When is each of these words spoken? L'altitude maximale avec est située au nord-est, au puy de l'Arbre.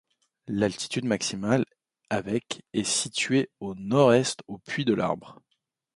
L'altitude 0.47 1.05
maximale 1.05 1.63
avec 2.09 2.63
est 2.73 2.83
située 2.85 3.51
au 3.59 3.75
nord-est, 3.75 4.39
au 4.47 4.57
puy 4.57 4.83
de 4.83 4.95
l'Arbre. 4.95 5.37